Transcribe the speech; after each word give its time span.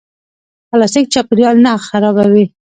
پلاستیک 0.69 1.05
چاپیریال 1.13 1.57
نه 1.65 1.73
خرابوي 1.87 2.45